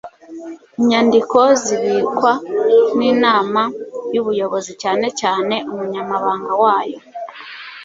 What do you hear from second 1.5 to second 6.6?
zibikwa n'inama y'ubuyobozi cyane cyane umunyamabanga